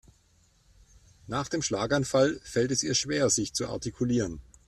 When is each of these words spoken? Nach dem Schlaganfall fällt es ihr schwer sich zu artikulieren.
Nach 1.27 1.47
dem 1.47 1.61
Schlaganfall 1.61 2.41
fällt 2.43 2.71
es 2.71 2.81
ihr 2.81 2.95
schwer 2.95 3.29
sich 3.29 3.53
zu 3.53 3.69
artikulieren. 3.69 4.41